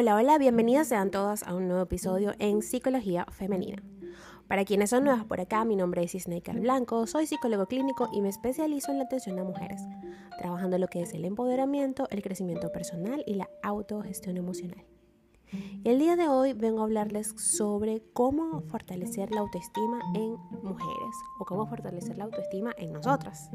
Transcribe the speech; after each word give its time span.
Hola, 0.00 0.14
hola, 0.14 0.38
bienvenidas 0.38 0.86
sean 0.86 1.10
todas 1.10 1.42
a 1.42 1.56
un 1.56 1.66
nuevo 1.66 1.82
episodio 1.82 2.32
en 2.38 2.62
Psicología 2.62 3.26
Femenina. 3.32 3.82
Para 4.46 4.64
quienes 4.64 4.90
son 4.90 5.02
nuevas 5.02 5.24
por 5.24 5.40
acá, 5.40 5.64
mi 5.64 5.74
nombre 5.74 6.04
es 6.04 6.14
Isnaker 6.14 6.60
Blanco, 6.60 7.08
soy 7.08 7.26
psicólogo 7.26 7.66
clínico 7.66 8.08
y 8.12 8.20
me 8.20 8.28
especializo 8.28 8.92
en 8.92 8.98
la 8.98 9.06
atención 9.06 9.40
a 9.40 9.42
mujeres, 9.42 9.82
trabajando 10.38 10.78
lo 10.78 10.86
que 10.86 11.02
es 11.02 11.14
el 11.14 11.24
empoderamiento, 11.24 12.06
el 12.10 12.22
crecimiento 12.22 12.70
personal 12.70 13.24
y 13.26 13.34
la 13.34 13.50
autogestión 13.64 14.36
emocional. 14.36 14.84
Y 15.50 15.88
el 15.88 15.98
día 15.98 16.14
de 16.14 16.28
hoy 16.28 16.52
vengo 16.52 16.82
a 16.82 16.84
hablarles 16.84 17.34
sobre 17.36 18.00
cómo 18.12 18.60
fortalecer 18.68 19.32
la 19.32 19.40
autoestima 19.40 19.98
en 20.14 20.36
mujeres 20.62 21.16
o 21.40 21.44
cómo 21.44 21.66
fortalecer 21.66 22.16
la 22.18 22.26
autoestima 22.26 22.72
en 22.78 22.92
nosotras. 22.92 23.50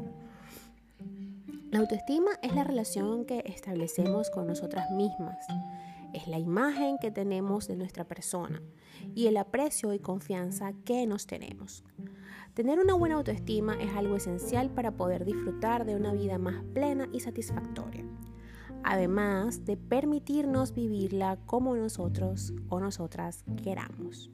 La 1.70 1.78
autoestima 1.78 2.32
es 2.42 2.54
la 2.54 2.64
relación 2.64 3.24
que 3.24 3.42
establecemos 3.46 4.28
con 4.28 4.46
nosotras 4.46 4.90
mismas 4.90 5.38
es 6.14 6.28
la 6.28 6.38
imagen 6.38 6.96
que 6.98 7.10
tenemos 7.10 7.68
de 7.68 7.76
nuestra 7.76 8.04
persona 8.04 8.62
y 9.14 9.26
el 9.26 9.36
aprecio 9.36 9.92
y 9.92 9.98
confianza 9.98 10.72
que 10.84 11.06
nos 11.06 11.26
tenemos. 11.26 11.84
Tener 12.54 12.78
una 12.78 12.94
buena 12.94 13.16
autoestima 13.16 13.74
es 13.74 13.92
algo 13.94 14.16
esencial 14.16 14.70
para 14.70 14.92
poder 14.92 15.24
disfrutar 15.24 15.84
de 15.84 15.96
una 15.96 16.12
vida 16.12 16.38
más 16.38 16.62
plena 16.72 17.08
y 17.12 17.20
satisfactoria, 17.20 18.04
además 18.84 19.64
de 19.64 19.76
permitirnos 19.76 20.72
vivirla 20.72 21.38
como 21.46 21.74
nosotros 21.76 22.54
o 22.68 22.78
nosotras 22.78 23.44
queramos. 23.62 24.30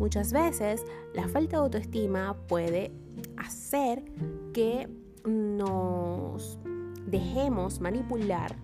Muchas 0.00 0.32
veces 0.32 0.84
la 1.14 1.28
falta 1.28 1.58
de 1.58 1.62
autoestima 1.62 2.36
puede 2.48 2.90
hacer 3.36 4.04
que 4.52 4.88
nos 5.24 6.58
dejemos 7.06 7.80
manipular 7.80 8.56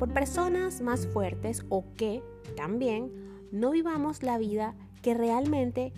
por 0.00 0.14
personas 0.14 0.80
más 0.80 1.06
fuertes 1.06 1.62
o 1.68 1.84
que 1.94 2.22
también 2.56 3.12
no 3.52 3.70
vivamos 3.70 4.22
la 4.22 4.38
vida 4.38 4.74
que 5.02 5.12
realmente 5.12 5.92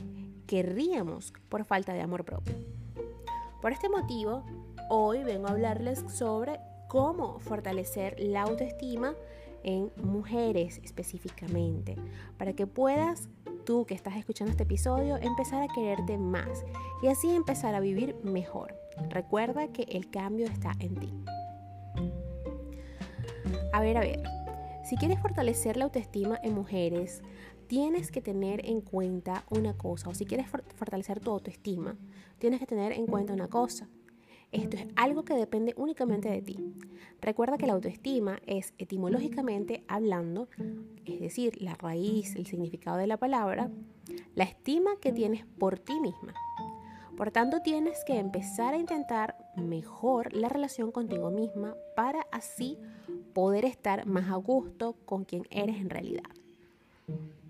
querríamos 0.48 1.32
por 1.48 1.64
falta 1.64 1.92
de 1.92 2.00
amor 2.00 2.24
propio. 2.24 2.52
Por 3.60 3.70
este 3.70 3.88
motivo, 3.88 4.44
hoy 4.90 5.22
vengo 5.22 5.46
a 5.46 5.52
hablarles 5.52 6.04
sobre 6.08 6.58
cómo 6.88 7.38
fortalecer 7.38 8.16
la 8.18 8.42
autoestima 8.42 9.14
en 9.62 9.92
mujeres 10.02 10.80
específicamente, 10.82 11.94
para 12.38 12.54
que 12.54 12.66
puedas 12.66 13.28
tú 13.64 13.86
que 13.86 13.94
estás 13.94 14.16
escuchando 14.16 14.50
este 14.50 14.64
episodio 14.64 15.16
empezar 15.18 15.62
a 15.62 15.72
quererte 15.72 16.18
más 16.18 16.64
y 17.04 17.06
así 17.06 17.32
empezar 17.32 17.76
a 17.76 17.80
vivir 17.80 18.16
mejor. 18.24 18.74
Recuerda 19.10 19.68
que 19.68 19.84
el 19.84 20.10
cambio 20.10 20.46
está 20.46 20.72
en 20.80 20.96
ti. 20.96 21.14
A 23.72 23.80
ver, 23.80 23.96
a 23.96 24.00
ver, 24.00 24.22
si 24.84 24.96
quieres 24.96 25.18
fortalecer 25.18 25.76
la 25.76 25.84
autoestima 25.84 26.38
en 26.42 26.54
mujeres, 26.54 27.22
tienes 27.68 28.10
que 28.10 28.20
tener 28.20 28.66
en 28.66 28.82
cuenta 28.82 29.44
una 29.50 29.76
cosa, 29.78 30.10
o 30.10 30.14
si 30.14 30.26
quieres 30.26 30.46
fortalecer 30.48 31.20
tu 31.20 31.30
autoestima, 31.30 31.96
tienes 32.38 32.60
que 32.60 32.66
tener 32.66 32.92
en 32.92 33.06
cuenta 33.06 33.32
una 33.32 33.48
cosa. 33.48 33.88
Esto 34.50 34.76
es 34.76 34.86
algo 34.96 35.24
que 35.24 35.32
depende 35.32 35.72
únicamente 35.78 36.28
de 36.28 36.42
ti. 36.42 36.58
Recuerda 37.22 37.56
que 37.56 37.66
la 37.66 37.72
autoestima 37.72 38.38
es 38.46 38.74
etimológicamente 38.76 39.84
hablando, 39.88 40.48
es 41.06 41.20
decir, 41.20 41.62
la 41.62 41.74
raíz, 41.74 42.36
el 42.36 42.46
significado 42.46 42.98
de 42.98 43.06
la 43.06 43.16
palabra, 43.16 43.70
la 44.34 44.44
estima 44.44 44.90
que 45.00 45.12
tienes 45.12 45.46
por 45.46 45.78
ti 45.78 45.98
misma. 45.98 46.34
Por 47.16 47.30
tanto, 47.30 47.60
tienes 47.60 48.04
que 48.04 48.18
empezar 48.18 48.74
a 48.74 48.78
intentar 48.78 49.36
mejor 49.56 50.32
la 50.32 50.48
relación 50.48 50.92
contigo 50.92 51.30
misma 51.30 51.74
para 51.94 52.26
así 52.32 52.78
poder 53.34 53.64
estar 53.64 54.06
más 54.06 54.30
a 54.30 54.36
gusto 54.36 54.96
con 55.04 55.24
quien 55.24 55.44
eres 55.50 55.76
en 55.76 55.90
realidad. 55.90 56.24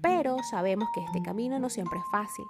Pero 0.00 0.36
sabemos 0.50 0.88
que 0.94 1.00
este 1.04 1.22
camino 1.22 1.58
no 1.58 1.70
siempre 1.70 1.98
es 1.98 2.04
fácil. 2.10 2.44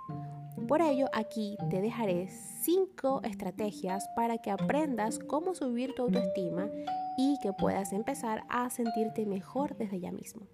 Por 0.67 0.81
ello, 0.81 1.07
aquí 1.13 1.57
te 1.71 1.81
dejaré 1.81 2.29
cinco 2.63 3.21
estrategias 3.25 4.07
para 4.17 4.39
que 4.39 4.51
aprendas 4.51 5.19
cómo 5.19 5.55
subir 5.55 5.95
tu 5.95 6.03
autoestima 6.03 6.71
y 7.19 7.39
que 7.43 7.53
puedas 7.53 7.93
empezar 7.93 8.45
a 8.49 8.71
sentirte 8.71 9.27
mejor 9.27 9.77
desde 9.77 10.01
ya 10.01 10.13
mismo. 10.13 10.47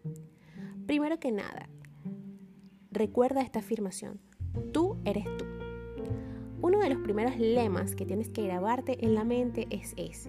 Primero 0.87 1.21
que 1.21 1.31
nada, 1.31 1.69
recuerda 2.91 3.43
esta 3.43 3.61
afirmación. 3.61 4.21
Tú 4.72 4.97
eres 5.05 5.25
tú. 5.37 5.57
Uno 6.69 6.81
de 6.81 6.91
los 6.91 6.99
primeros 6.99 7.39
lemas 7.39 7.95
que 7.95 8.05
tienes 8.05 8.29
que 8.29 8.43
grabarte 8.43 9.03
en 9.03 9.15
la 9.15 9.25
mente 9.25 9.67
es 9.71 9.95
ese. 9.97 10.29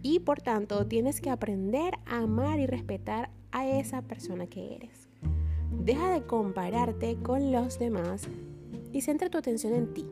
Y 0.00 0.20
por 0.20 0.40
tanto 0.40 0.86
tienes 0.86 1.20
que 1.20 1.28
aprender 1.28 1.92
a 2.06 2.20
amar 2.20 2.58
y 2.58 2.64
respetar 2.64 3.28
a 3.52 3.68
esa 3.68 4.00
persona 4.00 4.46
que 4.46 4.76
eres. 4.76 5.10
Deja 5.70 6.10
de 6.10 6.22
compararte 6.22 7.18
con 7.22 7.52
los 7.52 7.78
demás 7.78 8.26
y 8.94 9.02
centra 9.02 9.28
tu 9.28 9.36
atención 9.36 9.74
en 9.74 9.92
ti. 9.92 10.06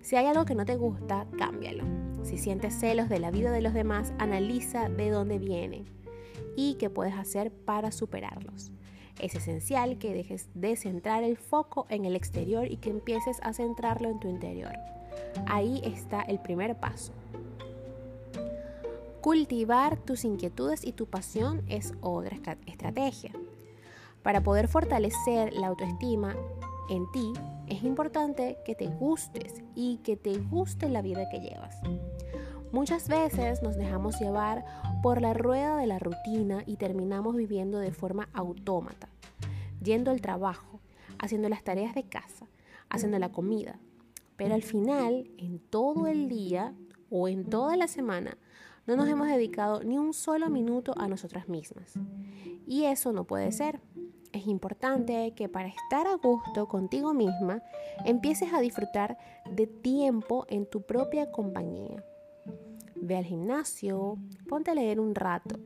Si 0.00 0.16
hay 0.16 0.24
algo 0.24 0.46
que 0.46 0.54
no 0.54 0.64
te 0.64 0.76
gusta, 0.76 1.26
cámbialo. 1.36 1.84
Si 2.22 2.38
sientes 2.38 2.72
celos 2.72 3.10
de 3.10 3.18
la 3.18 3.30
vida 3.30 3.52
de 3.52 3.60
los 3.60 3.74
demás, 3.74 4.14
analiza 4.16 4.88
de 4.88 5.10
dónde 5.10 5.38
vienen 5.38 5.84
y 6.56 6.76
qué 6.76 6.88
puedes 6.88 7.16
hacer 7.16 7.52
para 7.52 7.92
superarlos. 7.92 8.72
Es 9.18 9.34
esencial 9.34 9.98
que 9.98 10.14
dejes 10.14 10.48
de 10.54 10.76
centrar 10.76 11.22
el 11.24 11.36
foco 11.36 11.86
en 11.88 12.04
el 12.04 12.14
exterior 12.14 12.70
y 12.70 12.76
que 12.76 12.90
empieces 12.90 13.38
a 13.42 13.52
centrarlo 13.52 14.08
en 14.08 14.20
tu 14.20 14.28
interior. 14.28 14.72
Ahí 15.46 15.80
está 15.84 16.22
el 16.22 16.38
primer 16.38 16.76
paso. 16.76 17.12
Cultivar 19.20 19.96
tus 19.96 20.24
inquietudes 20.24 20.84
y 20.84 20.92
tu 20.92 21.06
pasión 21.06 21.64
es 21.68 21.92
otra 22.00 22.38
estrategia. 22.66 23.32
Para 24.22 24.42
poder 24.42 24.68
fortalecer 24.68 25.52
la 25.52 25.68
autoestima 25.68 26.36
en 26.88 27.10
ti, 27.10 27.32
es 27.66 27.82
importante 27.82 28.58
que 28.64 28.74
te 28.74 28.86
gustes 28.86 29.62
y 29.74 29.98
que 29.98 30.16
te 30.16 30.38
guste 30.38 30.88
la 30.88 31.02
vida 31.02 31.28
que 31.28 31.40
llevas. 31.40 31.76
Muchas 32.70 33.08
veces 33.08 33.62
nos 33.62 33.76
dejamos 33.76 34.20
llevar 34.20 34.62
por 35.02 35.22
la 35.22 35.32
rueda 35.32 35.78
de 35.78 35.86
la 35.86 35.98
rutina 35.98 36.64
y 36.66 36.76
terminamos 36.76 37.34
viviendo 37.34 37.78
de 37.78 37.92
forma 37.92 38.28
autómata, 38.34 39.08
yendo 39.82 40.10
al 40.10 40.20
trabajo, 40.20 40.78
haciendo 41.18 41.48
las 41.48 41.64
tareas 41.64 41.94
de 41.94 42.04
casa, 42.04 42.46
haciendo 42.90 43.18
la 43.18 43.32
comida. 43.32 43.78
Pero 44.36 44.54
al 44.54 44.62
final, 44.62 45.30
en 45.38 45.60
todo 45.60 46.08
el 46.08 46.28
día 46.28 46.74
o 47.08 47.28
en 47.28 47.46
toda 47.46 47.74
la 47.78 47.88
semana, 47.88 48.36
no 48.86 48.96
nos 48.96 49.08
hemos 49.08 49.28
dedicado 49.28 49.82
ni 49.82 49.96
un 49.96 50.12
solo 50.12 50.50
minuto 50.50 50.92
a 50.98 51.08
nosotras 51.08 51.48
mismas. 51.48 51.94
Y 52.66 52.84
eso 52.84 53.14
no 53.14 53.24
puede 53.24 53.50
ser. 53.50 53.80
Es 54.32 54.46
importante 54.46 55.32
que 55.34 55.48
para 55.48 55.68
estar 55.68 56.06
a 56.06 56.16
gusto 56.16 56.68
contigo 56.68 57.14
misma 57.14 57.62
empieces 58.04 58.52
a 58.52 58.60
disfrutar 58.60 59.16
de 59.50 59.66
tiempo 59.66 60.44
en 60.50 60.66
tu 60.66 60.82
propia 60.82 61.30
compañía 61.32 62.04
Ve 63.00 63.16
al 63.16 63.24
gimnasio, 63.24 64.18
ponte 64.48 64.70
a 64.70 64.74
leer 64.74 65.00
un 65.00 65.14
rato, 65.14 65.58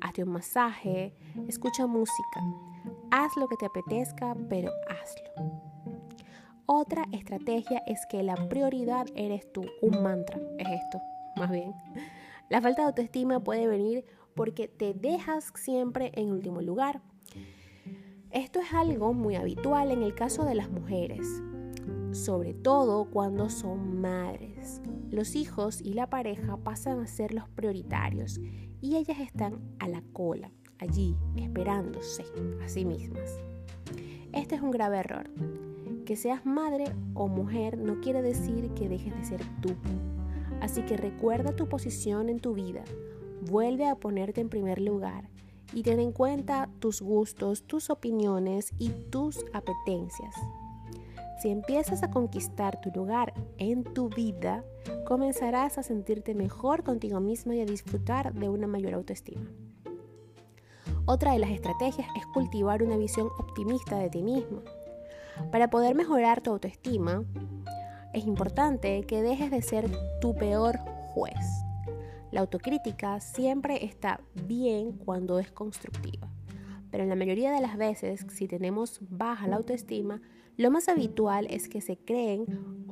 hazte 0.00 0.24
un 0.24 0.30
masaje, 0.30 1.14
escucha 1.46 1.86
música. 1.86 2.40
Haz 3.10 3.36
lo 3.36 3.48
que 3.48 3.56
te 3.56 3.66
apetezca, 3.66 4.36
pero 4.48 4.70
hazlo. 4.88 5.68
Otra 6.66 7.04
estrategia 7.12 7.82
es 7.86 8.00
que 8.10 8.22
la 8.22 8.34
prioridad 8.48 9.06
eres 9.14 9.50
tú. 9.52 9.64
Un 9.82 10.02
mantra 10.02 10.38
es 10.58 10.68
esto, 10.68 11.00
más 11.36 11.50
bien. 11.50 11.74
La 12.48 12.60
falta 12.60 12.82
de 12.82 12.88
autoestima 12.88 13.40
puede 13.40 13.66
venir 13.66 14.04
porque 14.34 14.68
te 14.68 14.94
dejas 14.94 15.52
siempre 15.54 16.12
en 16.14 16.30
último 16.30 16.60
lugar. 16.60 17.00
Esto 18.30 18.60
es 18.60 18.72
algo 18.72 19.12
muy 19.14 19.36
habitual 19.36 19.90
en 19.90 20.02
el 20.02 20.14
caso 20.14 20.44
de 20.44 20.54
las 20.54 20.70
mujeres 20.70 21.26
sobre 22.24 22.54
todo 22.54 23.06
cuando 23.06 23.48
son 23.48 24.00
madres. 24.00 24.80
Los 25.10 25.36
hijos 25.36 25.80
y 25.80 25.94
la 25.94 26.10
pareja 26.10 26.56
pasan 26.58 27.00
a 27.00 27.06
ser 27.06 27.32
los 27.32 27.48
prioritarios 27.48 28.38
y 28.80 28.96
ellas 28.96 29.18
están 29.20 29.60
a 29.78 29.88
la 29.88 30.02
cola, 30.12 30.50
allí, 30.78 31.16
esperándose 31.36 32.24
a 32.64 32.68
sí 32.68 32.84
mismas. 32.84 33.38
Este 34.32 34.56
es 34.56 34.62
un 34.62 34.70
grave 34.70 34.98
error. 34.98 35.30
Que 36.04 36.16
seas 36.16 36.44
madre 36.44 36.84
o 37.14 37.28
mujer 37.28 37.78
no 37.78 38.00
quiere 38.00 38.22
decir 38.22 38.70
que 38.74 38.88
dejes 38.88 39.14
de 39.14 39.24
ser 39.24 39.40
tú. 39.60 39.70
Así 40.60 40.82
que 40.82 40.96
recuerda 40.96 41.54
tu 41.54 41.68
posición 41.68 42.28
en 42.28 42.40
tu 42.40 42.54
vida, 42.54 42.84
vuelve 43.48 43.86
a 43.86 43.94
ponerte 43.94 44.40
en 44.40 44.48
primer 44.48 44.80
lugar 44.80 45.28
y 45.72 45.82
ten 45.82 46.00
en 46.00 46.12
cuenta 46.12 46.68
tus 46.78 47.02
gustos, 47.02 47.62
tus 47.64 47.90
opiniones 47.90 48.72
y 48.78 48.90
tus 49.10 49.44
apetencias. 49.52 50.34
Si 51.38 51.50
empiezas 51.50 52.02
a 52.02 52.10
conquistar 52.10 52.80
tu 52.80 52.90
lugar 52.90 53.32
en 53.58 53.84
tu 53.84 54.08
vida, 54.08 54.64
comenzarás 55.06 55.78
a 55.78 55.84
sentirte 55.84 56.34
mejor 56.34 56.82
contigo 56.82 57.20
misma 57.20 57.54
y 57.54 57.60
a 57.60 57.64
disfrutar 57.64 58.34
de 58.34 58.48
una 58.48 58.66
mayor 58.66 58.94
autoestima. 58.94 59.48
Otra 61.06 61.32
de 61.32 61.38
las 61.38 61.50
estrategias 61.50 62.08
es 62.16 62.26
cultivar 62.26 62.82
una 62.82 62.96
visión 62.96 63.28
optimista 63.38 63.96
de 63.98 64.10
ti 64.10 64.22
mismo. 64.22 64.62
Para 65.52 65.70
poder 65.70 65.94
mejorar 65.94 66.40
tu 66.40 66.50
autoestima, 66.50 67.24
es 68.12 68.26
importante 68.26 69.04
que 69.04 69.22
dejes 69.22 69.52
de 69.52 69.62
ser 69.62 69.88
tu 70.20 70.34
peor 70.34 70.78
juez. 71.14 71.46
La 72.32 72.40
autocrítica 72.40 73.20
siempre 73.20 73.84
está 73.84 74.20
bien 74.46 74.92
cuando 74.92 75.38
es 75.38 75.52
constructiva, 75.52 76.28
pero 76.90 77.04
en 77.04 77.08
la 77.08 77.16
mayoría 77.16 77.52
de 77.52 77.60
las 77.60 77.76
veces, 77.76 78.26
si 78.28 78.48
tenemos 78.48 78.98
baja 79.08 79.46
la 79.46 79.56
autoestima, 79.56 80.20
lo 80.58 80.72
más 80.72 80.88
habitual 80.88 81.46
es 81.48 81.68
que 81.68 81.80
se 81.80 81.96
creen 81.96 82.44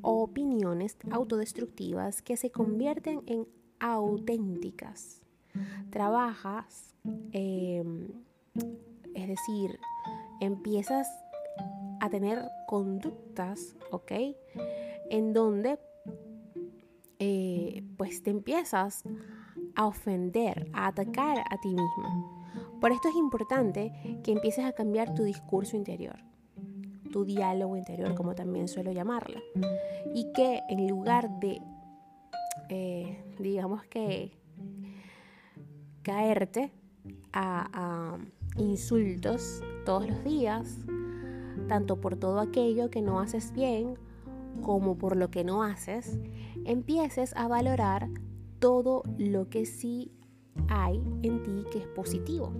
opiniones 0.03 0.97
autodestructivas 1.11 2.23
que 2.23 2.37
se 2.37 2.51
convierten 2.51 3.23
en 3.27 3.49
auténticas. 3.81 5.21
Trabajas, 5.91 6.95
em, 7.33 8.09
es 9.15 9.29
decir, 9.29 9.81
empiezas 10.41 11.09
a 12.01 12.09
tener 12.09 12.41
conductas, 12.69 13.75
¿ok? 13.91 14.13
En 15.11 15.33
donde 15.33 15.79
eh, 17.19 17.83
pues 17.97 18.23
te 18.23 18.31
empiezas 18.31 19.03
a 19.75 19.87
ofender, 19.87 20.71
a 20.73 20.87
atacar 20.87 21.39
a 21.39 21.61
ti 21.61 21.71
misma. 21.71 22.37
Por 22.81 22.93
esto 22.93 23.09
es 23.09 23.17
importante 23.17 24.21
que 24.23 24.31
empieces 24.33 24.65
a 24.65 24.73
cambiar 24.73 25.15
tu 25.15 25.25
discurso 25.25 25.77
interior, 25.77 26.17
tu 27.17 27.25
diálogo 27.25 27.79
interior, 27.79 28.15
como 28.15 28.35
también 28.35 28.69
suelo 28.69 28.93
llamarlo. 28.93 29.41
Y 30.15 30.35
que 30.35 30.61
en 30.69 30.87
lugar 30.87 31.41
de, 31.41 31.63
eh, 32.69 33.25
digamos 33.39 33.87
que, 33.87 34.33
caerte 36.03 36.71
a 37.33 38.19
insultos 38.59 39.63
todos 39.87 40.07
los 40.07 40.23
días, 40.25 40.77
tanto 41.69 42.03
por 42.03 42.17
todo 42.17 42.39
aquello 42.39 42.91
que 42.91 43.01
no 43.01 43.19
haces 43.19 43.51
bien 43.55 43.95
como 44.63 44.99
por 44.99 45.17
lo 45.17 45.31
que 45.31 45.43
no 45.43 45.63
haces, 45.63 46.19
empieces 46.67 47.35
a 47.35 47.49
valorar 47.49 48.11
todo 48.59 49.05
lo 49.17 49.49
que 49.49 49.65
sí 49.65 50.13
hay 50.69 50.99
en 51.23 51.43
ti 51.43 51.65
que 51.73 51.79
es 51.79 51.87
positivo. 51.87 52.53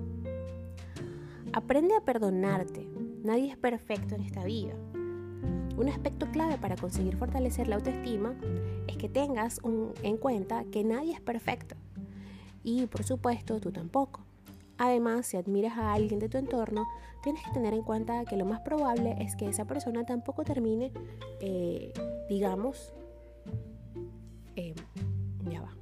Aprende 1.53 1.95
a 1.95 2.01
perdonarte. 2.01 2.96
Nadie 3.27 3.51
es 3.51 3.57
perfecto 3.57 4.15
en 4.15 4.21
esta 4.21 4.45
vida. 4.45 4.73
Un 5.77 5.89
aspecto 5.89 6.31
clave 6.31 6.59
para 6.59 6.77
conseguir 6.77 7.17
fortalecer 7.17 7.67
la 7.67 7.75
autoestima 7.75 8.37
es 8.87 8.97
que 8.99 9.09
tengas 9.09 9.61
en 10.05 10.17
cuenta 10.17 10.63
que 10.67 10.85
nadie 10.85 11.15
es 11.15 11.21
perfecto. 11.21 11.75
Y 12.63 12.87
por 12.87 13.03
supuesto, 13.03 13.59
tú 13.59 13.73
tampoco. 13.73 14.21
Además, 14.79 15.27
si 15.27 15.37
admiras 15.37 15.77
a 15.77 15.93
alguien 15.93 16.21
de 16.21 16.29
tu 16.29 16.39
entorno, 16.39 16.85
tienes 17.25 17.43
que 17.43 17.51
tener 17.51 17.75
en 17.75 17.83
cuenta 17.83 18.25
que 18.27 18.37
lo 18.37 18.45
más 18.45 18.61
probable 18.61 19.17
es 19.19 19.35
que 19.35 19.49
esa 19.49 19.65
persona 19.65 20.07
tampoco 20.07 20.45
termine, 20.45 20.93
eh, 21.41 21.93
digamos, 22.29 22.95
eh, 24.55 24.73
ya 25.51 25.63
va. 25.63 25.73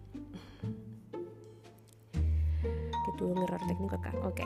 Que 2.14 3.18
tuve 3.18 3.32
un 3.32 3.42
error 3.42 3.60
técnico 3.68 3.96
acá, 3.96 4.14
ok. 4.24 4.40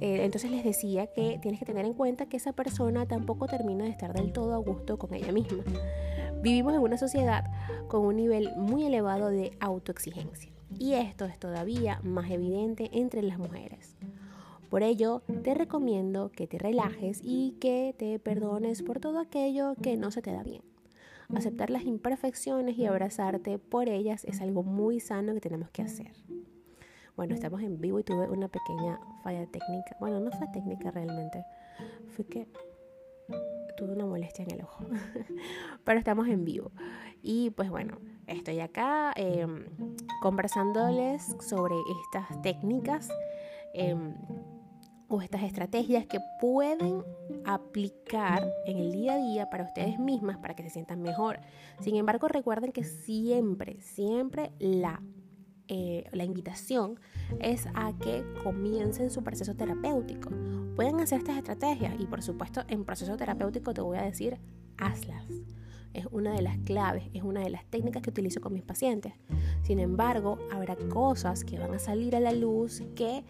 Eh, 0.00 0.24
entonces 0.24 0.50
les 0.50 0.64
decía 0.64 1.08
que 1.08 1.38
tienes 1.42 1.58
que 1.58 1.66
tener 1.66 1.84
en 1.84 1.94
cuenta 1.94 2.26
que 2.26 2.36
esa 2.36 2.52
persona 2.52 3.06
tampoco 3.06 3.46
termina 3.46 3.84
de 3.84 3.90
estar 3.90 4.12
del 4.12 4.32
todo 4.32 4.54
a 4.54 4.58
gusto 4.58 4.98
con 4.98 5.12
ella 5.14 5.32
misma. 5.32 5.64
Vivimos 6.40 6.72
en 6.74 6.80
una 6.80 6.96
sociedad 6.96 7.44
con 7.88 8.02
un 8.02 8.16
nivel 8.16 8.54
muy 8.56 8.84
elevado 8.84 9.28
de 9.28 9.52
autoexigencia 9.60 10.52
y 10.78 10.92
esto 10.94 11.24
es 11.24 11.38
todavía 11.38 12.00
más 12.02 12.30
evidente 12.30 12.90
entre 12.92 13.22
las 13.22 13.38
mujeres. 13.38 13.96
Por 14.70 14.82
ello, 14.82 15.22
te 15.42 15.54
recomiendo 15.54 16.30
que 16.30 16.46
te 16.46 16.58
relajes 16.58 17.20
y 17.24 17.56
que 17.58 17.94
te 17.96 18.18
perdones 18.18 18.82
por 18.82 19.00
todo 19.00 19.18
aquello 19.18 19.74
que 19.82 19.96
no 19.96 20.10
se 20.10 20.20
te 20.20 20.30
da 20.30 20.42
bien. 20.42 20.62
Aceptar 21.34 21.70
las 21.70 21.84
imperfecciones 21.84 22.78
y 22.78 22.86
abrazarte 22.86 23.58
por 23.58 23.88
ellas 23.88 24.24
es 24.24 24.40
algo 24.40 24.62
muy 24.62 25.00
sano 25.00 25.34
que 25.34 25.40
tenemos 25.40 25.70
que 25.70 25.82
hacer. 25.82 26.12
Bueno, 27.18 27.34
estamos 27.34 27.60
en 27.62 27.80
vivo 27.80 27.98
y 27.98 28.04
tuve 28.04 28.28
una 28.28 28.46
pequeña 28.46 29.00
falla 29.24 29.44
técnica. 29.46 29.96
Bueno, 29.98 30.20
no 30.20 30.30
fue 30.30 30.46
técnica 30.52 30.92
realmente. 30.92 31.44
Fue 32.10 32.24
que 32.24 32.46
tuve 33.76 33.94
una 33.94 34.06
molestia 34.06 34.44
en 34.44 34.52
el 34.52 34.62
ojo. 34.62 34.84
Pero 35.84 35.98
estamos 35.98 36.28
en 36.28 36.44
vivo. 36.44 36.70
Y 37.20 37.50
pues 37.50 37.70
bueno, 37.70 37.98
estoy 38.28 38.60
acá 38.60 39.12
em, 39.16 39.64
conversándoles 40.22 41.34
sobre 41.40 41.74
estas 42.04 42.40
técnicas 42.40 43.08
em, 43.74 44.14
o 45.08 45.20
estas 45.20 45.42
estrategias 45.42 46.06
que 46.06 46.20
pueden 46.40 47.02
aplicar 47.44 48.48
en 48.64 48.78
el 48.78 48.92
día 48.92 49.14
a 49.14 49.18
día 49.18 49.50
para 49.50 49.64
ustedes 49.64 49.98
mismas 49.98 50.38
para 50.38 50.54
que 50.54 50.62
se 50.62 50.70
sientan 50.70 51.02
mejor. 51.02 51.40
Sin 51.80 51.96
embargo, 51.96 52.28
recuerden 52.28 52.70
que 52.70 52.84
siempre, 52.84 53.80
siempre 53.80 54.52
la 54.60 55.02
eh, 55.68 56.04
la 56.12 56.24
invitación 56.24 56.98
es 57.40 57.66
a 57.74 57.92
que 57.98 58.24
comiencen 58.42 59.10
su 59.10 59.22
proceso 59.22 59.54
terapéutico. 59.54 60.30
Pueden 60.74 61.00
hacer 61.00 61.18
estas 61.18 61.36
estrategias 61.36 61.94
y 61.98 62.06
por 62.06 62.22
supuesto 62.22 62.62
en 62.68 62.84
proceso 62.84 63.16
terapéutico 63.16 63.74
te 63.74 63.82
voy 63.82 63.98
a 63.98 64.02
decir, 64.02 64.38
hazlas. 64.78 65.24
Es 65.94 66.06
una 66.10 66.32
de 66.32 66.42
las 66.42 66.58
claves, 66.58 67.04
es 67.12 67.22
una 67.22 67.40
de 67.40 67.50
las 67.50 67.64
técnicas 67.66 68.02
que 68.02 68.10
utilizo 68.10 68.40
con 68.40 68.52
mis 68.52 68.62
pacientes. 68.62 69.14
Sin 69.62 69.78
embargo, 69.78 70.38
habrá 70.52 70.76
cosas 70.76 71.44
que 71.44 71.58
van 71.58 71.74
a 71.74 71.78
salir 71.78 72.14
a 72.14 72.20
la 72.20 72.32
luz 72.32 72.82
que 72.94 73.24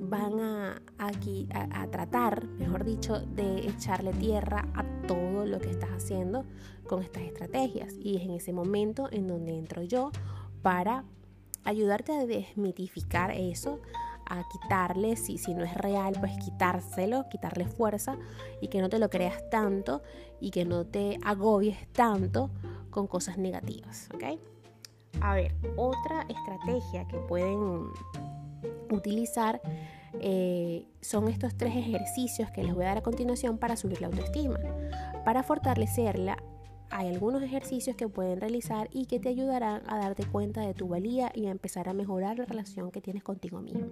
van 0.00 0.40
a, 0.40 0.82
aquí, 0.98 1.48
a, 1.52 1.86
tratar, 1.88 2.46
mejor 2.46 2.84
dicho, 2.84 3.20
de 3.20 3.68
echarle 3.68 4.12
tierra 4.12 4.68
a 4.74 4.84
todo 5.06 5.46
lo 5.46 5.60
que 5.60 5.70
estás 5.70 5.90
haciendo 5.90 6.44
con 6.86 7.02
estas 7.02 7.22
estrategias. 7.22 7.94
Y 8.00 8.16
es 8.16 8.22
en 8.22 8.32
ese 8.32 8.52
momento 8.52 9.08
en 9.12 9.28
donde 9.28 9.56
entro 9.56 9.82
yo 9.82 10.10
para 10.62 11.04
ayudarte 11.64 12.12
a 12.12 12.26
desmitificar 12.26 13.30
eso, 13.30 13.80
a 14.26 14.42
quitarle, 14.48 15.16
si, 15.16 15.38
si 15.38 15.54
no 15.54 15.64
es 15.64 15.74
real, 15.74 16.14
pues 16.18 16.32
quitárselo, 16.38 17.28
quitarle 17.28 17.66
fuerza 17.66 18.16
y 18.60 18.68
que 18.68 18.80
no 18.80 18.88
te 18.88 18.98
lo 18.98 19.10
creas 19.10 19.48
tanto 19.50 20.02
y 20.40 20.50
que 20.50 20.64
no 20.64 20.86
te 20.86 21.18
agobies 21.24 21.76
tanto 21.92 22.50
con 22.90 23.06
cosas 23.06 23.38
negativas, 23.38 24.08
¿ok? 24.14 24.38
A 25.20 25.34
ver, 25.34 25.54
otra 25.76 26.26
estrategia 26.28 27.06
que 27.08 27.18
pueden 27.18 27.90
utilizar 28.90 29.60
eh, 30.20 30.86
son 31.00 31.28
estos 31.28 31.56
tres 31.56 31.74
ejercicios 31.74 32.50
que 32.50 32.62
les 32.62 32.74
voy 32.74 32.84
a 32.84 32.88
dar 32.88 32.98
a 32.98 33.02
continuación 33.02 33.58
para 33.58 33.76
subir 33.76 34.00
la 34.00 34.08
autoestima. 34.08 34.58
Para 35.24 35.42
fortalecerla 35.42 36.42
hay 36.92 37.08
algunos 37.08 37.42
ejercicios 37.42 37.96
que 37.96 38.08
pueden 38.08 38.40
realizar 38.40 38.88
y 38.92 39.06
que 39.06 39.18
te 39.18 39.30
ayudarán 39.30 39.82
a 39.86 39.98
darte 39.98 40.24
cuenta 40.24 40.60
de 40.60 40.74
tu 40.74 40.88
valía 40.88 41.32
y 41.34 41.46
a 41.46 41.50
empezar 41.50 41.88
a 41.88 41.94
mejorar 41.94 42.38
la 42.38 42.44
relación 42.44 42.90
que 42.90 43.00
tienes 43.00 43.24
contigo 43.24 43.60
misma. 43.60 43.88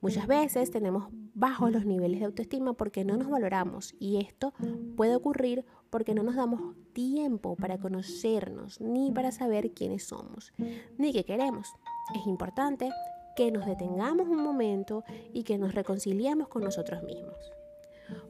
Muchas 0.00 0.26
veces 0.26 0.70
tenemos 0.70 1.08
bajos 1.34 1.72
los 1.72 1.84
niveles 1.84 2.20
de 2.20 2.26
autoestima 2.26 2.72
porque 2.72 3.04
no 3.04 3.16
nos 3.16 3.28
valoramos 3.28 3.94
y 3.98 4.18
esto 4.18 4.54
puede 4.96 5.16
ocurrir 5.16 5.64
porque 5.90 6.14
no 6.14 6.22
nos 6.22 6.36
damos 6.36 6.74
tiempo 6.92 7.56
para 7.56 7.78
conocernos 7.78 8.80
ni 8.80 9.10
para 9.10 9.30
saber 9.30 9.72
quiénes 9.72 10.04
somos 10.04 10.52
ni 10.96 11.12
qué 11.12 11.24
queremos. 11.24 11.68
Es 12.14 12.26
importante 12.26 12.90
que 13.36 13.50
nos 13.50 13.66
detengamos 13.66 14.28
un 14.28 14.42
momento 14.42 15.04
y 15.32 15.42
que 15.44 15.58
nos 15.58 15.74
reconciliemos 15.74 16.48
con 16.48 16.64
nosotros 16.64 17.02
mismos. 17.02 17.55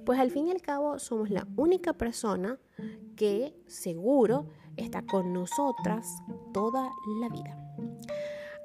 Pues 0.05 0.19
al 0.19 0.31
fin 0.31 0.49
y 0.49 0.51
al 0.51 0.63
cabo 0.63 0.99
somos 0.99 1.31
la 1.31 1.47
única 1.57 1.93
persona 1.93 2.59
que 3.17 3.55
seguro 3.67 4.49
está 4.77 5.03
con 5.03 5.33
nosotras 5.33 6.07
toda 6.53 6.91
la 7.21 7.29
vida. 7.29 7.57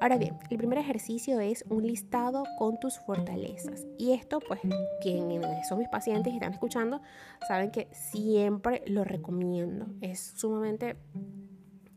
Ahora 0.02 0.18
bien, 0.18 0.40
el 0.50 0.58
primer 0.58 0.80
ejercicio 0.80 1.40
es 1.40 1.64
un 1.70 1.86
listado 1.86 2.44
con 2.58 2.80
tus 2.80 2.98
fortalezas. 2.98 3.86
Y 4.00 4.14
esto, 4.14 4.40
pues, 4.40 4.60
quienes 5.00 5.68
son 5.68 5.78
mis 5.78 5.90
pacientes 5.90 6.34
y 6.34 6.38
están 6.38 6.54
escuchando, 6.54 7.02
saben 7.48 7.70
que 7.70 7.88
siempre 7.92 8.82
lo 8.88 9.04
recomiendo. 9.04 9.86
Es 10.02 10.34
sumamente 10.36 10.96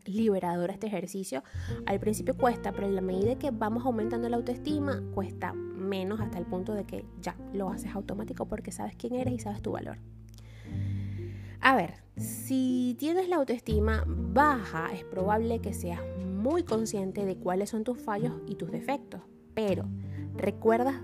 liberador 0.05 0.69
este 0.69 0.85
ejercicio. 0.85 1.43
Al 1.87 1.99
principio 1.99 2.37
cuesta, 2.37 2.71
pero 2.73 2.85
en 2.85 2.93
la 2.93 3.01
medida 3.01 3.39
que 3.39 3.49
vamos 3.49 3.83
aumentando 3.87 4.29
la 4.29 4.37
autoestima, 4.37 5.01
cuesta 5.15 5.55
menos 5.85 6.19
hasta 6.19 6.37
el 6.37 6.45
punto 6.45 6.73
de 6.73 6.85
que 6.85 7.05
ya 7.21 7.35
lo 7.53 7.69
haces 7.69 7.95
automático 7.95 8.45
porque 8.45 8.71
sabes 8.71 8.95
quién 8.95 9.15
eres 9.15 9.33
y 9.33 9.39
sabes 9.39 9.61
tu 9.61 9.71
valor. 9.71 9.97
A 11.61 11.75
ver, 11.75 11.95
si 12.17 12.95
tienes 12.99 13.27
la 13.27 13.37
autoestima 13.37 14.03
baja, 14.07 14.89
es 14.93 15.03
probable 15.03 15.59
que 15.59 15.73
seas 15.73 15.99
muy 16.25 16.63
consciente 16.63 17.25
de 17.25 17.37
cuáles 17.37 17.71
son 17.71 17.83
tus 17.83 17.99
fallos 17.99 18.33
y 18.47 18.55
tus 18.55 18.71
defectos, 18.71 19.21
pero 19.53 19.85
recuerdas 20.35 20.95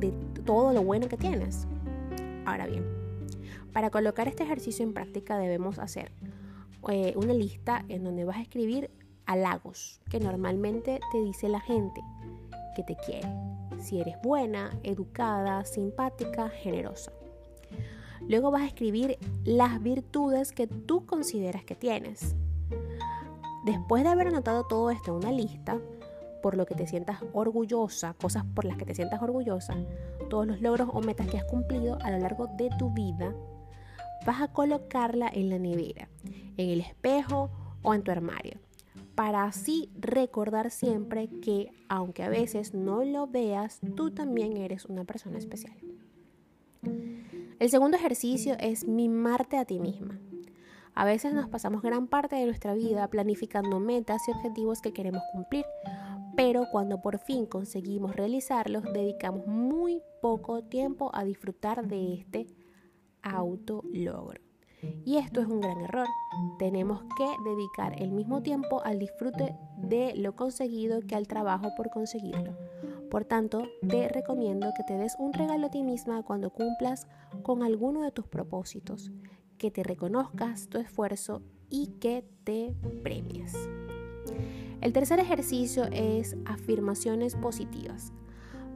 de 0.00 0.12
todo 0.44 0.72
lo 0.72 0.82
bueno 0.82 1.08
que 1.08 1.16
tienes. 1.16 1.66
Ahora 2.46 2.66
bien, 2.66 2.84
para 3.72 3.90
colocar 3.90 4.26
este 4.26 4.42
ejercicio 4.42 4.84
en 4.84 4.92
práctica 4.92 5.38
debemos 5.38 5.78
hacer 5.78 6.10
eh, 6.88 7.12
una 7.16 7.32
lista 7.32 7.84
en 7.88 8.02
donde 8.04 8.24
vas 8.24 8.38
a 8.38 8.42
escribir 8.42 8.90
halagos 9.26 10.00
que 10.10 10.20
normalmente 10.20 11.00
te 11.12 11.22
dice 11.22 11.48
la 11.48 11.60
gente 11.60 12.00
que 12.74 12.82
te 12.82 12.96
quiere. 13.06 13.28
Si 13.78 14.00
eres 14.00 14.16
buena, 14.22 14.70
educada, 14.82 15.64
simpática, 15.64 16.48
generosa. 16.48 17.12
Luego 18.28 18.50
vas 18.50 18.62
a 18.62 18.66
escribir 18.66 19.18
las 19.44 19.82
virtudes 19.82 20.52
que 20.52 20.66
tú 20.66 21.06
consideras 21.06 21.64
que 21.64 21.74
tienes. 21.74 22.34
Después 23.64 24.02
de 24.02 24.10
haber 24.10 24.28
anotado 24.28 24.64
todo 24.64 24.90
esto 24.90 25.12
en 25.12 25.16
una 25.24 25.32
lista, 25.32 25.78
por 26.42 26.56
lo 26.56 26.66
que 26.66 26.74
te 26.74 26.86
sientas 26.86 27.18
orgullosa, 27.32 28.14
cosas 28.14 28.44
por 28.54 28.64
las 28.64 28.76
que 28.76 28.84
te 28.84 28.94
sientas 28.94 29.22
orgullosa, 29.22 29.74
todos 30.30 30.46
los 30.46 30.60
logros 30.60 30.88
o 30.92 31.00
metas 31.00 31.26
que 31.28 31.38
has 31.38 31.44
cumplido 31.44 31.98
a 32.02 32.10
lo 32.10 32.18
largo 32.18 32.48
de 32.56 32.70
tu 32.78 32.90
vida, 32.90 33.34
vas 34.26 34.42
a 34.42 34.48
colocarla 34.48 35.28
en 35.32 35.50
la 35.50 35.58
nevera, 35.58 36.08
en 36.56 36.70
el 36.70 36.80
espejo 36.80 37.50
o 37.82 37.94
en 37.94 38.02
tu 38.02 38.10
armario, 38.10 38.58
para 39.18 39.42
así 39.42 39.90
recordar 39.98 40.70
siempre 40.70 41.28
que 41.42 41.72
aunque 41.88 42.22
a 42.22 42.28
veces 42.28 42.72
no 42.72 43.02
lo 43.02 43.26
veas, 43.26 43.80
tú 43.96 44.12
también 44.12 44.56
eres 44.56 44.84
una 44.84 45.02
persona 45.02 45.38
especial. 45.38 45.76
El 47.58 47.68
segundo 47.68 47.96
ejercicio 47.96 48.54
es 48.60 48.86
mimarte 48.86 49.58
a 49.58 49.64
ti 49.64 49.80
misma. 49.80 50.20
A 50.94 51.04
veces 51.04 51.34
nos 51.34 51.48
pasamos 51.48 51.82
gran 51.82 52.06
parte 52.06 52.36
de 52.36 52.46
nuestra 52.46 52.74
vida 52.74 53.08
planificando 53.08 53.80
metas 53.80 54.22
y 54.28 54.30
objetivos 54.30 54.80
que 54.80 54.92
queremos 54.92 55.24
cumplir, 55.32 55.64
pero 56.36 56.66
cuando 56.70 57.02
por 57.02 57.18
fin 57.18 57.44
conseguimos 57.44 58.14
realizarlos, 58.14 58.84
dedicamos 58.84 59.48
muy 59.48 60.00
poco 60.22 60.62
tiempo 60.62 61.10
a 61.12 61.24
disfrutar 61.24 61.88
de 61.88 62.14
este 62.14 62.46
autologro. 63.22 64.47
Y 65.04 65.16
esto 65.16 65.40
es 65.40 65.46
un 65.46 65.60
gran 65.60 65.80
error. 65.80 66.06
Tenemos 66.58 67.02
que 67.16 67.26
dedicar 67.44 68.00
el 68.00 68.12
mismo 68.12 68.42
tiempo 68.42 68.82
al 68.84 68.98
disfrute 68.98 69.56
de 69.76 70.14
lo 70.16 70.36
conseguido 70.36 71.00
que 71.00 71.16
al 71.16 71.26
trabajo 71.26 71.74
por 71.76 71.90
conseguirlo. 71.90 72.56
Por 73.10 73.24
tanto, 73.24 73.62
te 73.88 74.08
recomiendo 74.08 74.72
que 74.76 74.84
te 74.84 74.98
des 74.98 75.16
un 75.18 75.32
regalo 75.32 75.66
a 75.66 75.70
ti 75.70 75.82
misma 75.82 76.22
cuando 76.22 76.50
cumplas 76.50 77.06
con 77.42 77.62
alguno 77.62 78.02
de 78.02 78.10
tus 78.10 78.26
propósitos, 78.26 79.10
que 79.56 79.70
te 79.70 79.82
reconozcas 79.82 80.68
tu 80.68 80.78
esfuerzo 80.78 81.42
y 81.70 81.88
que 82.00 82.24
te 82.44 82.74
premies. 83.02 83.54
El 84.80 84.92
tercer 84.92 85.18
ejercicio 85.18 85.84
es 85.90 86.36
afirmaciones 86.44 87.34
positivas. 87.34 88.12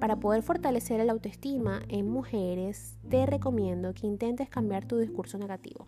Para 0.03 0.17
poder 0.17 0.43
fortalecer 0.43 0.99
la 1.05 1.13
autoestima 1.13 1.81
en 1.87 2.11
mujeres, 2.11 2.97
te 3.09 3.25
recomiendo 3.25 3.95
que 3.95 4.09
intentes 4.09 4.49
cambiar 4.49 4.85
tu 4.85 4.99
discurso 4.99 5.39
negativo. 5.39 5.87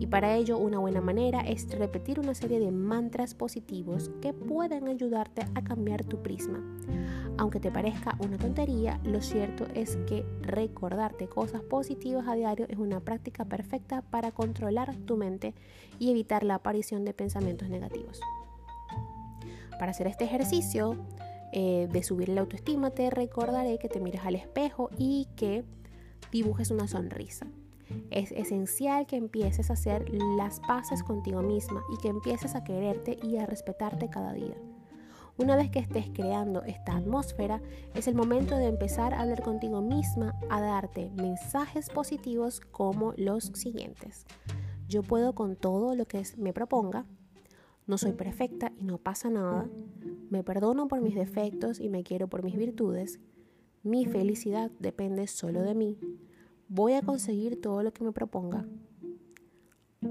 Y 0.00 0.06
para 0.06 0.36
ello 0.36 0.56
una 0.56 0.78
buena 0.78 1.02
manera 1.02 1.42
es 1.42 1.68
repetir 1.68 2.18
una 2.18 2.32
serie 2.32 2.58
de 2.58 2.70
mantras 2.70 3.34
positivos 3.34 4.10
que 4.22 4.32
pueden 4.32 4.88
ayudarte 4.88 5.42
a 5.54 5.62
cambiar 5.62 6.02
tu 6.02 6.22
prisma. 6.22 6.64
Aunque 7.36 7.60
te 7.60 7.70
parezca 7.70 8.16
una 8.20 8.38
tontería, 8.38 9.00
lo 9.04 9.20
cierto 9.20 9.66
es 9.74 9.96
que 10.08 10.24
recordarte 10.40 11.28
cosas 11.28 11.60
positivas 11.60 12.26
a 12.28 12.36
diario 12.36 12.64
es 12.70 12.78
una 12.78 13.00
práctica 13.00 13.44
perfecta 13.44 14.00
para 14.00 14.32
controlar 14.32 14.96
tu 14.96 15.18
mente 15.18 15.52
y 15.98 16.10
evitar 16.10 16.42
la 16.42 16.54
aparición 16.54 17.04
de 17.04 17.12
pensamientos 17.12 17.68
negativos. 17.68 18.18
Para 19.78 19.90
hacer 19.90 20.06
este 20.06 20.24
ejercicio 20.24 20.96
eh, 21.52 21.88
de 21.90 22.02
subir 22.02 22.28
la 22.28 22.42
autoestima, 22.42 22.90
te 22.90 23.10
recordaré 23.10 23.78
que 23.78 23.88
te 23.88 24.00
mires 24.00 24.24
al 24.24 24.34
espejo 24.34 24.90
y 24.98 25.28
que 25.36 25.64
dibujes 26.30 26.70
una 26.70 26.88
sonrisa. 26.88 27.46
Es 28.10 28.32
esencial 28.32 29.06
que 29.06 29.16
empieces 29.16 29.70
a 29.70 29.74
hacer 29.74 30.10
las 30.10 30.60
paces 30.60 31.02
contigo 31.02 31.42
misma 31.42 31.82
y 31.92 32.00
que 32.02 32.08
empieces 32.08 32.54
a 32.54 32.64
quererte 32.64 33.18
y 33.22 33.36
a 33.36 33.46
respetarte 33.46 34.08
cada 34.08 34.32
día. 34.32 34.56
Una 35.38 35.54
vez 35.54 35.70
que 35.70 35.78
estés 35.78 36.08
creando 36.14 36.62
esta 36.62 36.96
atmósfera, 36.96 37.60
es 37.94 38.08
el 38.08 38.14
momento 38.14 38.56
de 38.56 38.68
empezar 38.68 39.12
a 39.12 39.20
hablar 39.20 39.42
contigo 39.42 39.82
misma, 39.82 40.34
a 40.48 40.62
darte 40.62 41.10
mensajes 41.10 41.90
positivos 41.90 42.60
como 42.60 43.12
los 43.18 43.44
siguientes. 43.54 44.24
Yo 44.88 45.02
puedo 45.02 45.34
con 45.34 45.56
todo 45.56 45.94
lo 45.94 46.06
que 46.06 46.22
me 46.38 46.54
proponga, 46.54 47.04
no 47.86 47.98
soy 47.98 48.12
perfecta 48.12 48.72
y 48.78 48.84
no 48.84 48.98
pasa 48.98 49.28
nada. 49.28 49.68
Me 50.30 50.42
perdono 50.42 50.88
por 50.88 51.00
mis 51.00 51.14
defectos 51.14 51.80
y 51.80 51.88
me 51.88 52.02
quiero 52.02 52.28
por 52.28 52.42
mis 52.42 52.56
virtudes. 52.56 53.20
Mi 53.82 54.04
felicidad 54.04 54.70
depende 54.80 55.26
solo 55.26 55.62
de 55.62 55.74
mí. 55.74 55.98
Voy 56.68 56.94
a 56.94 57.02
conseguir 57.02 57.60
todo 57.60 57.82
lo 57.82 57.92
que 57.92 58.02
me 58.02 58.12
proponga. 58.12 58.66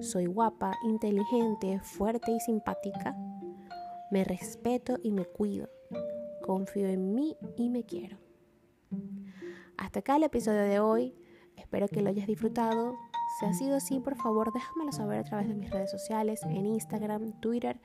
Soy 0.01 0.25
guapa, 0.25 0.73
inteligente, 0.85 1.79
fuerte 1.81 2.31
y 2.31 2.39
simpática. 2.39 3.15
Me 4.11 4.23
respeto 4.23 4.97
y 5.03 5.11
me 5.11 5.25
cuido. 5.25 5.69
Confío 6.41 6.87
en 6.87 7.13
mí 7.13 7.35
y 7.57 7.69
me 7.69 7.83
quiero. 7.83 8.17
Hasta 9.77 9.99
acá 9.99 10.15
el 10.15 10.23
episodio 10.23 10.61
de 10.61 10.79
hoy. 10.79 11.13
Espero 11.57 11.87
que 11.87 12.01
lo 12.01 12.09
hayas 12.09 12.27
disfrutado. 12.27 12.95
Si 13.39 13.45
ha 13.45 13.53
sido 13.53 13.75
así, 13.75 13.99
por 13.99 14.15
favor, 14.15 14.53
déjamelo 14.53 14.93
saber 14.93 15.19
a 15.19 15.23
través 15.25 15.49
de 15.49 15.55
mis 15.55 15.69
redes 15.69 15.91
sociales, 15.91 16.41
en 16.43 16.65
Instagram, 16.65 17.33
Twitter 17.41 17.81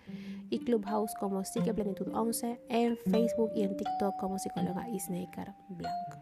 y 0.49 0.61
Clubhouse 0.61 1.13
como 1.19 1.41
Psiqueplenitud11, 1.41 2.61
en 2.69 2.97
Facebook 2.97 3.51
y 3.57 3.65
en 3.65 3.77
TikTok 3.77 4.17
como 4.21 4.39
psicóloga 4.39 4.89
Isnaker 4.89 5.53
Blanco. 5.69 6.19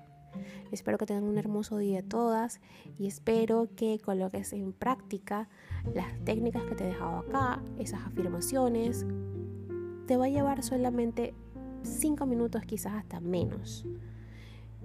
Espero 0.72 0.96
que 0.96 1.04
tengan 1.04 1.24
un 1.24 1.36
hermoso 1.36 1.76
día 1.76 2.02
todas 2.02 2.60
y 2.98 3.06
espero 3.06 3.68
que 3.76 3.98
coloques 3.98 4.54
en 4.54 4.72
práctica 4.72 5.50
las 5.94 6.18
técnicas 6.24 6.62
que 6.64 6.74
te 6.74 6.84
he 6.84 6.88
dejado 6.88 7.18
acá, 7.18 7.62
esas 7.78 8.00
afirmaciones. 8.06 9.04
Te 10.06 10.16
va 10.16 10.24
a 10.24 10.30
llevar 10.30 10.62
solamente 10.62 11.34
5 11.82 12.24
minutos, 12.24 12.62
quizás 12.62 12.94
hasta 12.94 13.20
menos. 13.20 13.84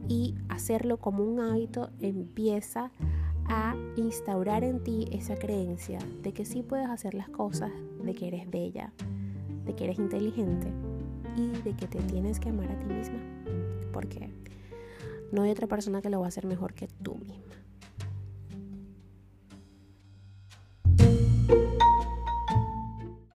Y 0.09 0.35
hacerlo 0.49 0.97
como 0.97 1.23
un 1.23 1.39
hábito 1.39 1.91
empieza 2.01 2.91
a 3.47 3.75
instaurar 3.95 4.63
en 4.63 4.83
ti 4.83 5.07
esa 5.11 5.35
creencia 5.35 5.99
de 6.21 6.33
que 6.33 6.45
sí 6.45 6.63
puedes 6.63 6.89
hacer 6.89 7.13
las 7.13 7.29
cosas, 7.29 7.71
de 8.03 8.13
que 8.13 8.27
eres 8.27 8.49
bella, 8.49 8.91
de 9.65 9.75
que 9.75 9.85
eres 9.85 9.99
inteligente 9.99 10.67
y 11.35 11.47
de 11.61 11.75
que 11.75 11.87
te 11.87 11.99
tienes 11.99 12.39
que 12.39 12.49
amar 12.49 12.71
a 12.71 12.79
ti 12.79 12.85
misma. 12.85 13.19
Porque 13.91 14.29
no 15.31 15.43
hay 15.43 15.51
otra 15.51 15.67
persona 15.67 16.01
que 16.01 16.09
lo 16.09 16.19
va 16.19 16.25
a 16.25 16.29
hacer 16.29 16.45
mejor 16.45 16.73
que 16.73 16.87
tú 16.87 17.15
misma. 17.15 17.52